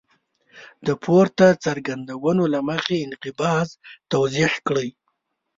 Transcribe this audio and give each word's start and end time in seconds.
د 0.85 0.87
پورته 1.03 1.47
څرګندونو 1.65 2.43
له 2.53 2.59
مخې 2.69 2.95
انقباض 3.07 3.67
توضیح 4.11 4.51
کړئ. 4.67 4.89